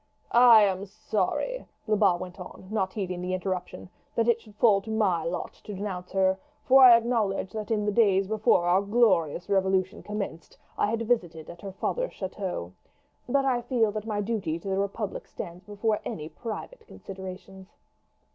"I 0.31 0.63
am 0.63 0.87
sorry," 0.87 1.63
Lebat 1.85 2.19
went 2.19 2.39
on, 2.39 2.69
not 2.71 2.93
heeding 2.93 3.21
the 3.21 3.35
interruption, 3.35 3.87
"that 4.15 4.27
it 4.27 4.41
should 4.41 4.55
fall 4.55 4.81
to 4.81 4.89
my 4.89 5.23
lot 5.25 5.53
to 5.63 5.75
denounce 5.75 6.11
her, 6.13 6.39
for 6.65 6.81
I 6.83 6.97
acknowledge 6.97 7.51
that 7.51 7.69
in 7.69 7.85
the 7.85 7.91
days 7.91 8.25
before 8.27 8.65
our 8.67 8.81
glorious 8.81 9.47
Revolution 9.47 10.01
commenced 10.01 10.57
I 10.75 10.87
have 10.87 11.01
visited 11.01 11.51
at 11.51 11.61
her 11.61 11.71
father's 11.73 12.13
chateau. 12.13 12.73
But 13.29 13.45
I 13.45 13.61
feel 13.61 13.91
that 13.91 14.07
my 14.07 14.21
duty 14.21 14.57
to 14.57 14.67
the 14.69 14.79
republic 14.79 15.27
stands 15.27 15.65
before 15.65 15.99
any 16.03 16.29
private 16.29 16.87
considerations." 16.87 17.67